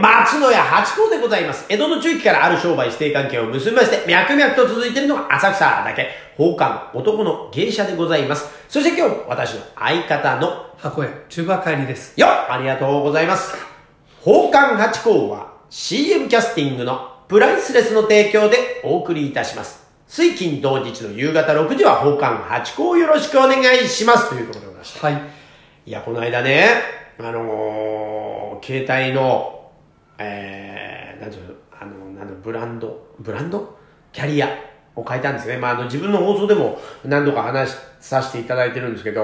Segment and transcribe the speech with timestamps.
[0.00, 1.64] 松野屋八甲でございます。
[1.68, 8.46] 江戸の中期からある商売指定関係を結びまして、脈々と続いているのが浅草だけ、宝冠男の芸者でございます。
[8.68, 12.18] そして今日、私の相方の、箱屋、中馬帰りです。
[12.20, 13.54] よっありがとうございます。
[14.24, 19.86] 宝冠八甲は CM キャスティングのプライスレスの提供でお送りいたします。
[20.06, 24.30] 水金同日の夕方6時は宝冠八甲をよろしくお願いします。
[24.30, 25.00] ということでございまして。
[25.00, 25.22] はい。
[25.86, 26.68] いや、この間ね、
[27.18, 29.55] あのー、携帯の、
[30.18, 33.76] えー、なんていうの、あの、なんだブランド、ブランド？
[34.12, 34.48] キャリア？
[34.96, 35.58] を変えたんですね。
[35.58, 39.22] まあ、あの、自分の放送でも何度か話させていただいてるんですけど、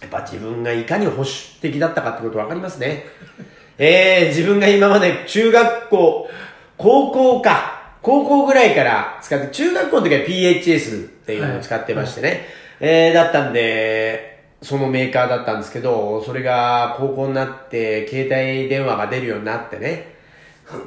[0.00, 3.04] やっぱ自分がいかに保守的だったかってことわかりますね。
[3.78, 6.28] えー、自分が今まで中学校、
[6.76, 12.46] 高校か、高校ぐらいから使って、中学校の時は PHS っていうのを使ってましてね。
[12.80, 14.33] えー、だったんで、
[14.64, 20.16] そのメーカーだったんですけど、それが高校になって、携帯電話が出るようになってね。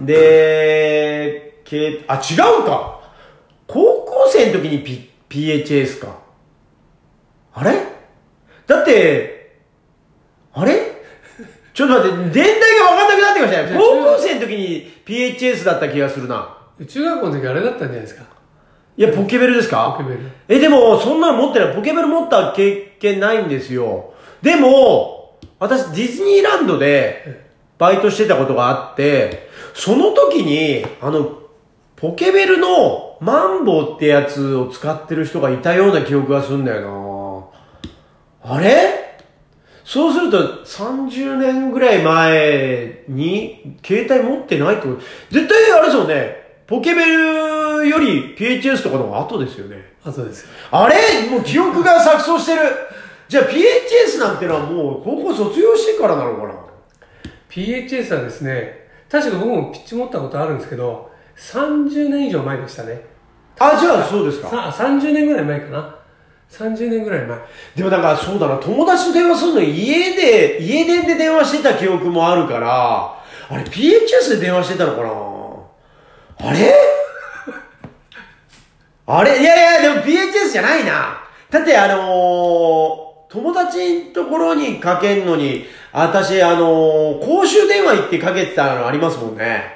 [0.02, 3.02] で、けあ、違うか
[3.68, 6.18] 高校生の時に、P、PHS か。
[7.54, 7.74] あれ？
[8.66, 9.60] だって、
[10.54, 10.98] あれ？
[11.74, 13.78] ちょっと待って、年代が分かんなくなってきましたね。
[13.78, 16.58] 高校生の時に PHS だった気がするな。
[16.88, 18.37] 中学校の時あれだったんじゃないですか。
[18.98, 19.96] いや、ポケベルですか？
[19.98, 20.32] ポケベル。
[20.48, 21.76] え、でも、そんなの持ってない。
[21.76, 24.14] ポケベル持った経験ないんですよ。
[24.42, 27.46] でも、私、ディズニーランドで、
[27.78, 31.44] バイトしてたことがあって、その時に、あの、
[31.96, 37.52] ポケベルのマンボウってやつを使ってる人がいたような記憶がするんだよ
[38.44, 39.20] なあれ？
[39.84, 45.02] そうすると、30年ぐらい前に、携帯持ってないってこと？
[45.32, 46.36] 絶対あれですよね。
[46.66, 49.94] ポケベルより PHS とかの方が後ですよね。
[50.04, 50.50] あとですよ。
[50.72, 51.30] あれ？
[51.30, 52.62] もう記憶が錯綜してる。
[53.28, 56.54] じゃあ PHS なんてのはもう高校卒業してからなのかな
[57.50, 63.02] ？PHS はですね、確か僕もピッチ持ったことあるんですけど、30年以上前でしたね。
[63.60, 64.50] あ、じゃあそうですか。
[64.50, 65.96] さ30年ぐらい前かな。
[66.50, 67.38] 30年ぐらい前。
[67.76, 76.50] でもなんかそうだな、友達と電話するの家で、家電で電話してた記憶もあるから、あれ PHS で電話してたのかな？
[76.50, 76.74] あれ？
[79.08, 81.20] あれいやいや、でも PHS じゃないな。
[81.50, 89.76] だってあのー友達のところにかけんのに、私あのー公衆電話行ってかけてたのありますもんね。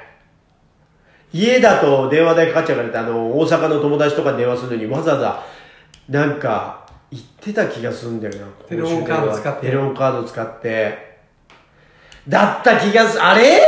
[1.32, 5.42] 家だと電話代かかっちゃうからって、あの、大阪の友達とかに電話するのにわざわざ、
[6.10, 8.46] なんか、言ってた気がするんだよな。
[8.68, 11.20] テレホンカード使ってテレホンカード使って。
[12.28, 13.24] だった気がする。
[13.24, 13.60] あれ？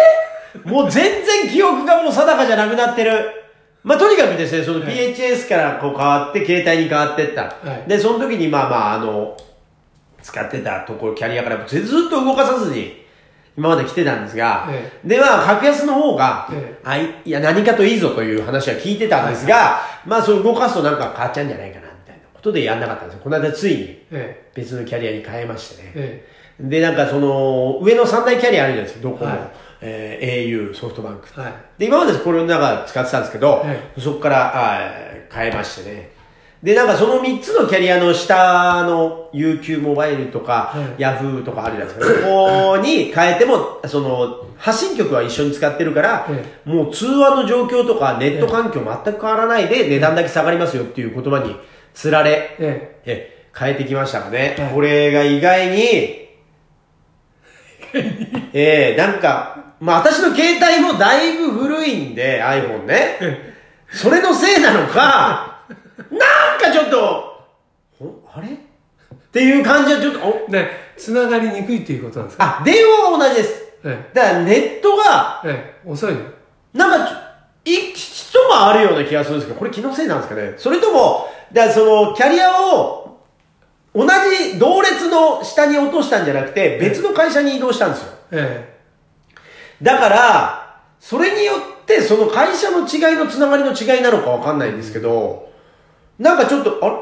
[0.64, 3.43] もう全然記憶がもう定かじゃなくなってる。
[3.84, 4.94] まあ、とにかくですね、そのはい。
[5.14, 7.42] PHS からこう変わって、携帯に変わってった。
[7.42, 7.88] はい。
[7.88, 9.36] で、その時にまあまあ、あの、
[10.22, 13.04] 使ってたところ、キャリアからずっと動かさずに、
[13.56, 23.20] 今まで来てたんですが、えで、まあ、格安の方が、えあい、いや、何かといいぞという話は聞いてたんですが、まあ、そう動かすとなんか変わっちゃうんじゃないかな、みたいなことでやんなかったんですよ。
[23.22, 25.92] この間ついにえ別のキャリアに変えましてね。
[25.94, 26.24] え、
[26.58, 26.68] え。
[26.68, 31.28] で、なんかその、上の三大キャリアあるじゃないですか、ドコモ、はいえー au、ソフトバンク。
[31.36, 31.52] え、はい。
[31.78, 36.10] で、今までこれの中使ってたんですけど、えそこからあー変えましてね。
[36.62, 42.26] で、なんかその3つのキャリアの下の UQ モバイルとか、はい Yahoo とかあるじゃないですか。
[42.26, 51.54] ここに変えても、その、発信局は一緒に使ってるから、えもう通話の状況とかネット環境全く変わらないで値段だけ下がりますよっていう言葉に
[51.92, 54.56] つられ、ええ、変えてきましたかね。
[54.58, 55.82] はいこれが意外に、
[58.54, 63.18] ええなんか、まあ私の携帯もだいぶ古いんで、iPhone ね。
[63.92, 65.60] それのせいなのか、
[66.10, 67.44] なんかちょっと、
[67.98, 68.48] ほあれ？
[68.48, 68.56] っ
[69.30, 70.52] ていう感じはちょっと、おえ。
[70.52, 72.58] で、繋がりにくいっていうことなんですか？
[72.60, 73.62] あ、電話は同じです。
[73.84, 76.20] えだからネットが、え、ええ、遅いの。
[76.72, 77.10] なんか
[77.66, 80.54] 一もあるような気がするんですけど、これ気のせいなんですかね？
[80.56, 83.20] それとも、だからその、キャリアを、
[83.94, 88.12] 同じ同列の下に落としたんじゃなくて、別の会社に移動したんですよ。
[88.32, 88.73] え
[89.82, 95.52] だから、それによって、その会社の違いのつながりの違いなのかわかんないんですけど、
[96.18, 96.96] なんかちょっと、あれ？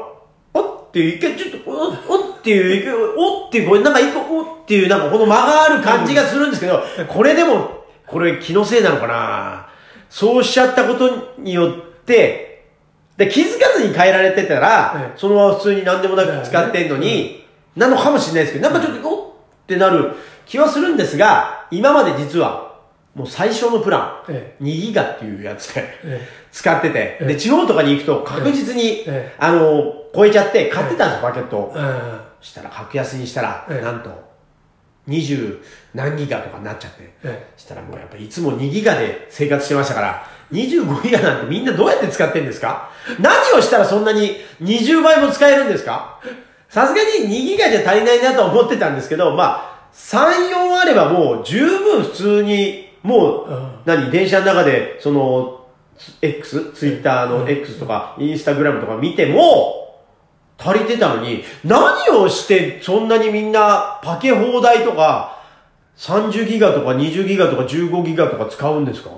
[0.55, 9.69] おっていう、一回ちょっと、おおっていう、おっていう、これなんか一個、おっていう、なんかこの間がある感じがするんですけど、これでも、これ気のせいなのかな？
[10.09, 12.65] そうしちゃったことによって、
[13.17, 15.17] で気づかずに変えられてたら、ええ。
[15.17, 17.45] そのまま普通に何でもなく使ってんのに、
[17.75, 19.31] なのかもしれないですけど、なんかちょっと、おっ
[19.65, 20.13] てなる
[20.45, 22.73] 気はするんですが、今まで実は、
[23.15, 29.35] もう最初のプラン、え2ギガっていうやつで、え使ってて、えで、地方とかに行くと確実に、ええ。
[29.37, 31.75] あの、超えちゃって買ってたんです、パケットを。
[32.41, 33.85] したら、格安にしたら、ええ。
[33.85, 34.09] なんと、
[35.07, 35.59] 20
[35.93, 37.13] 何ギガとかになっちゃって。
[37.57, 42.89] したらもうやっぱいつも2ギガで生活してましたから、25ギガなんてみんなどうやって使ってんですか？
[43.19, 46.19] 何をしたらそんなに20倍も使えるんですか？
[46.69, 53.71] さすがに2ギガじゃ足りないなと思ってたんですけど、まあ、3、4あればもう十分普通に、もう、うん。
[53.85, 55.65] 何、電車の中で、その、
[56.21, 60.01] X、ツイッターの X とか、インスタグラムとか見ても、
[60.57, 65.41] 足りてたのに、何をしてそんなにみんなパケ放題とか、
[65.97, 69.09] 30ギガとか20ギガとか15ギガとか使うんですか？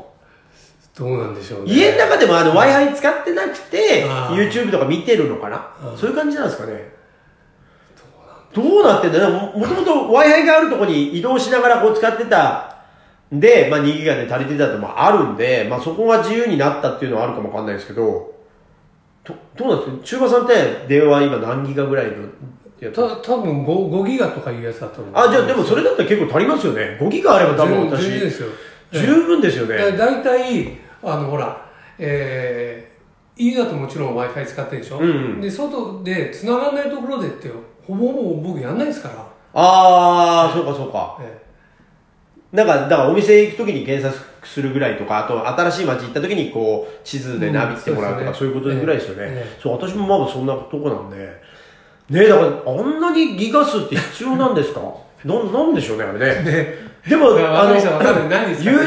[0.97, 1.73] どうなんでしょうね。
[1.73, 5.73] 家の中でもあの Wi-Fi 使ってなくて、YouTube とか見てるのかな？
[5.91, 5.97] うん。
[5.97, 6.94] そういう感じなんですかね
[8.55, 12.77] どうなってんだよももともと Wi-Fi があるところに移動しながらこう使ってた
[13.33, 18.33] んで、まあ2ギガで足りてたってもあるんで、まあそこが自由になったっていうのはあるかもわかんないですけど、
[19.25, 20.19] どどうなんですか？
[20.19, 22.13] 中馬さんって電話今何ギガぐらいの
[22.79, 22.95] やつ？
[22.95, 25.13] た多分 5, 5ギガとかいうやつだと思う。
[25.15, 26.97] あ、じゃあでもそれだったら結構足りますよね。
[27.01, 28.49] 5ギガあれば多分全私、全然ですよ。
[28.91, 29.77] 十分ですよね。
[29.77, 31.65] だだいたい、あの、ほら、
[31.97, 37.49] えー、家だともちろん Wi-Fi 使ってるでしょ、うんうんで、外で繋がらないところでって、
[37.87, 39.15] ほぼほぼ僕やんないですから。
[39.53, 41.17] あー、そうかそうか。
[41.21, 41.45] え
[42.51, 49.23] なんか、だからお店行くときに検索するぐらいとか、あと新しい街行ったときにこう、地図でナビってもらうとか、うんそういうことぐらいですよね。
[49.27, 51.17] ええそう、私もまだそんなとこなんで。
[52.09, 54.79] ねだから、あんなにギガ数って必要なんですか？
[55.25, 56.43] な、なんでしょうね、あれね。
[56.43, 56.77] で、
[57.09, 57.81] でも、あの友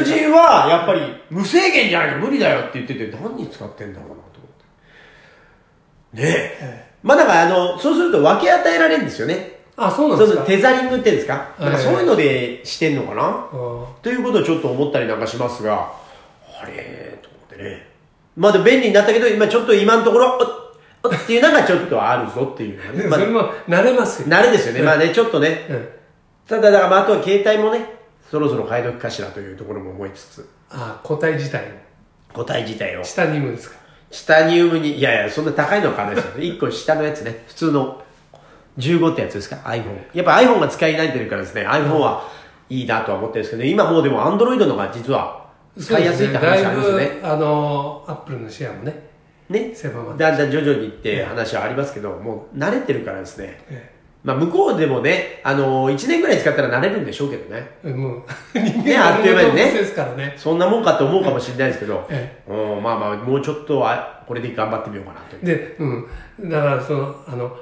[0.03, 6.21] 人はやっぱり無制限じゃないと無理だよって言ってて、何に使ってんだろうなと思って。
[6.21, 6.57] ねえ。
[6.61, 9.59] えまあだから、あの、そうすると分け与えられるんですよね。
[9.77, 15.93] あ、そうなんですかテザリングって言うんですか、はいなんかそういうのでしてんのかな、あということをちょっと思ったりなんかしますが、
[16.61, 17.87] あれと思ってね。
[18.35, 20.37] まあ便利になったけど、今ちょっと今のところ、
[21.03, 23.07] おおっていうのがちょっとあるぞっていうね。
[23.07, 24.27] まあでもそれも慣れますよ。
[24.27, 24.81] 慣れですよね。
[24.81, 25.65] まあね、ちょっとね。
[25.69, 25.89] うん
[26.49, 27.85] ただ、だからまああとは携帯もね、
[28.31, 31.63] そろそろ買い時かしらというところも思いつつ、あ、個体自体
[32.33, 33.05] 個体自体をの。。
[33.05, 33.77] 下にムですか？
[34.11, 36.43] チタニウムに、いやいや、そんな高いのは買わないですよ。
[36.43, 37.43] 1個下のやつね。
[37.47, 38.01] 普通の
[38.77, 39.97] 15ってやつですか ?iPhone。
[40.13, 42.23] やっぱ iPhone が使い慣れてるからですね、iPhone は
[42.69, 47.05] いいなとは思ってるんですけど、今もうでも Android のが実は使いやすいって話ありますよね。
[47.05, 49.09] だいぶ、あの、アップルのシェアもね、
[49.49, 49.73] ね。
[50.17, 53.59] だんだん徐々にって話はありますけど、もう慣れてるからですね。
[53.69, 57.69] えまあ向こうでもね、あの1年ぐらい使ったら慣れるんでしょうけどね。
[57.83, 58.23] えもう、
[58.53, 60.33] 人ねあっという間にねですからね。
[60.35, 65.37] そんなもんかって思うかもしれないですけど、えうん、まあまあ、もうちょっとはこれで頑張ってみようかなと。
[65.45, 66.07] で、うん。
[66.49, 67.55] だから、その、あの、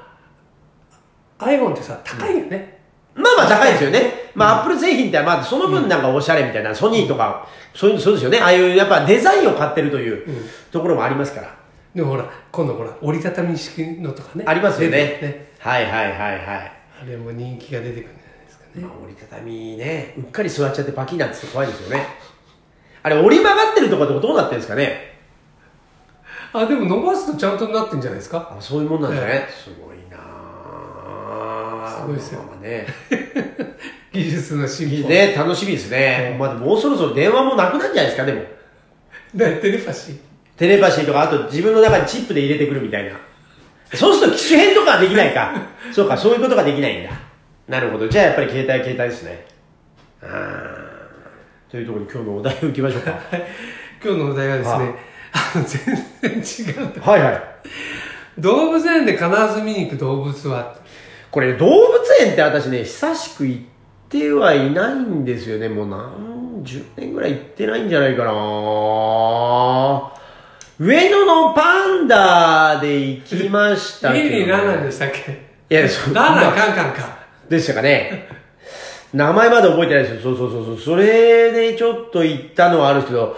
[1.39, 2.79] iPhone ってさ、高いよね。
[3.13, 4.31] まあまあ高いですよね。
[4.33, 8.39] まあアップル製品ってまあその分なんかおしゃれみたいな、ソニーとか、そういう、そうですよね。
[8.39, 11.55] ああいうやっぱデザインを買ってるといううんところもありますから。
[11.95, 14.43] でもほら、今度ほら、折りたたみ式のとかね。
[14.47, 14.97] ありますよね。
[14.97, 16.71] ねはいはいはいはい。
[17.01, 18.81] あれも人気が出てくるんじゃないですかね。
[18.83, 22.05] まあ、折りたたみね、うっかり座っちゃってパキッなんつって怖いですよね。
[23.03, 25.17] あれ折り曲がってるとかってどうなってるんですかね
[26.53, 28.55] あ、でも伸ばすとちゃんとなってんじゃないですか。
[28.57, 29.47] あそういうもんなんですね。
[29.49, 32.01] すごいなぁ。
[32.01, 32.87] すごいですよまね。
[34.11, 35.07] 技術の進歩。
[35.07, 36.35] ね、楽しみですね。
[36.39, 38.41] まあでももうそろそろ電話もなくなるんじゃないですか、でも。
[39.33, 40.17] で テレパシー。
[40.57, 43.11] テレパシーとか、あと自分の中にチップで入れてくるみたいな。
[43.93, 45.53] そうすると機種変とかはできないか。
[45.93, 47.09] そうか、そういうことができないんだ。
[47.67, 48.07] なるほど。
[48.07, 49.45] じゃあやっぱり携帯は携帯ですね。
[50.21, 53.11] あーというところで今日のお題をいきましょうか。
[54.03, 54.95] 今日のお題はですはね、
[55.33, 57.01] あの、全然違う。
[57.01, 57.41] はいはい。
[58.39, 60.75] 動物園で必ず見に行く動物は？
[61.31, 63.61] これ動物園って私ね、久しく行っ
[64.09, 65.67] てはいないんですよね。
[65.67, 68.31] もう何十年ぐらい行ってないんじゃないかな
[70.79, 75.47] 上野のパンダで行きましたけど、リンリンラでしたっけ？
[75.69, 76.13] いや、そう。
[76.13, 77.17] ランランカンカンか。
[77.49, 78.27] でしたかね。
[79.11, 80.21] 名前まで覚えてないですよ。
[80.21, 80.79] そうそうそうそう。
[80.79, 83.37] それでちょっと行ったのはあるんですけど、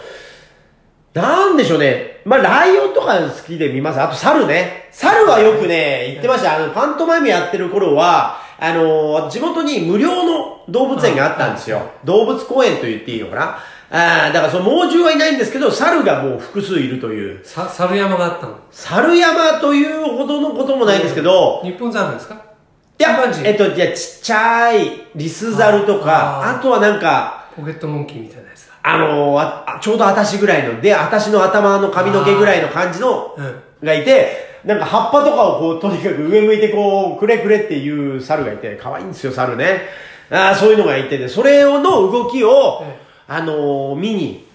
[1.13, 2.21] なんでしょうね。
[2.25, 4.01] まあ、ライオンとか好きで見ます。
[4.01, 4.89] あと、猿ね。
[4.91, 6.57] 猿はよくね、行ってました。
[6.57, 11.89] あの、パントマイムやってる頃は、あの、地元に無料の動物園があったんですよ。
[12.03, 13.59] 動物公園と言っていいのかな。
[13.91, 17.43] ああ、だからその猛獣はいないんですけど、猿がもう複数いるという。
[17.43, 18.59] さ、猿山があったの。
[18.69, 22.35] 猿山というほどのこともないんですけど、日本猿ですか？
[22.35, 28.73] いやえっと、じゃあちっちゃいリスザルとか、あーあとはなんか、ポケットモンキーみたいなやつだ。
[28.83, 33.61] あのーああちょうど私ぐらいの、で、私の頭の髪の毛ぐらいの感じの、うん。
[33.83, 39.83] がいて、なんか葉っぱとかをこう、とにかく上向いてこう、くれくれっていう猿がいて、可愛いんですよ、猿ね。
[40.29, 42.99] あーそういうのがいてね、それの動きをええ、
[43.31, 44.47] あのー見に、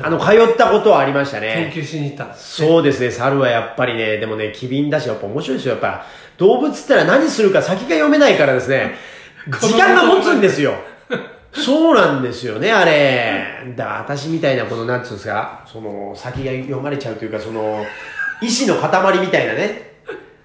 [0.00, 1.70] あの、通ったことはありましたね。
[1.72, 2.62] 研究しに行ったんです。
[2.62, 6.06] そうですね、猿はやっぱりね、でもね、機敏だし、やっぱ面白いですよ、やっぱ。
[6.38, 8.94] 動物ってのは何するか先が読めないからですね、
[9.60, 10.74] 時間が持つんですよ。
[11.52, 13.44] そうなんですよね、あれ。
[13.76, 17.84] だ私みたいな、この、なんつうんですか、その、先が読まれちゃうというか、その、
[18.40, 19.92] 意志の塊みたいなね。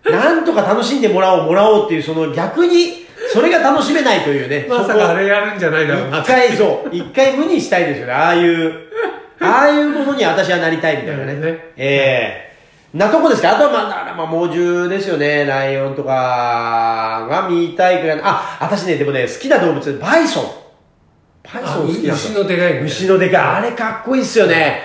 [0.04, 4.66] なんとか楽しんでもらおう、もらおうっていう、その逆に、それが楽しめないというね。
[4.70, 8.74] まさかあれやるんじゃないだろうな一回そう、一回無にしたいですよね、ああいう、
[9.40, 11.34] ああいうものに私はなりたいみたいなね。
[11.36, 11.40] ね
[11.78, 12.52] ええ
[12.94, 13.56] なとこですか？
[13.56, 13.80] あとはま
[14.12, 15.46] あ、まあ、猛獣ですよね。
[15.46, 18.24] ライオンとかが見たいくらいの。
[18.26, 20.44] あ、私ね、でもね、好きな動物、バイソン。
[21.54, 22.44] バイソン好きなんです牛よ。
[22.44, 23.42] のでかいね牛のでかい。
[23.42, 24.82] あれかっこいいっすよね。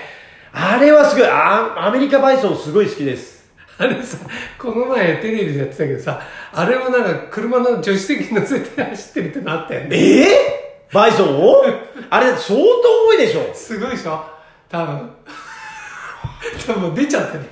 [0.52, 1.28] あれはすごい。
[1.28, 3.35] あアメリカバイソンすごい好きです。
[3.78, 4.18] あれさ、
[4.58, 6.20] この前テレビでやってたけどさ、
[6.52, 9.88] あれをなんか車の助手席に乗せて走ってるってなったよね。
[9.96, 11.62] ええバイソンを？
[12.10, 13.52] あれ相当重いでしょ。
[13.52, 14.24] すごいでしょ？
[14.68, 15.10] 多分。
[16.66, 17.44] 多分出ちゃってる。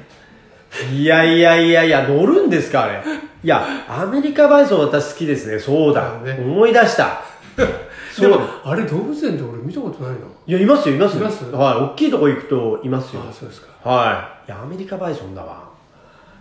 [0.92, 3.02] いやいやいやいや、乗るんですか、あれ。
[3.42, 5.58] いや、アメリカバイソン私好きですね。
[5.58, 6.18] そうだ。
[6.20, 7.22] ね思い出した。
[8.18, 10.18] でも、あれ動物園で俺見たことないの？
[10.46, 11.22] いや、いますよ、いますよ。
[11.22, 11.44] います？
[11.50, 11.76] はい。
[11.76, 13.22] 大きいとこ行くといますよ。
[13.28, 13.68] あそうですか。
[13.88, 14.50] はい。
[14.50, 15.73] いや、アメリカバイソンだわ。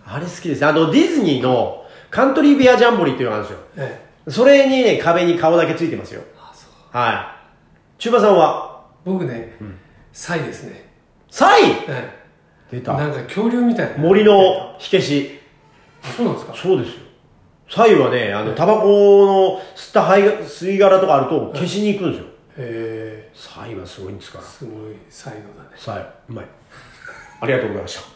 [0.06, 0.64] あれ好きです。
[0.66, 3.66] あの、ディズニーのカントリーベアジャンボリーっていうのがあるんですよ。
[3.78, 4.30] ええ。
[4.30, 6.22] それにね、壁に顔だけついてますよ。
[6.38, 6.70] あ、そう。
[6.96, 7.36] は
[7.98, 8.00] い。
[8.00, 8.84] 中馬さんは？
[9.04, 9.56] 僕ね、
[10.12, 10.90] サイですね。
[11.30, 11.62] サイ？
[11.88, 12.10] え
[12.70, 12.80] 出え。
[12.80, 13.18] なんた。
[13.18, 13.98] か恐竜みたいな。
[13.98, 15.40] 森の火消し。
[16.02, 16.54] あ、そうなんですか？
[16.54, 17.00] そうですよ。
[17.68, 18.86] サイはね、あの、タバコ
[19.26, 22.26] の吸った灰が吸い殻とかあると消しに行くんですよ。
[22.26, 23.30] へえ。
[23.34, 24.44] サイはすごいんですから。
[24.44, 25.70] すごい才能だね。
[25.76, 26.46] サイ、うまい。
[27.40, 28.13] ありがとうございました。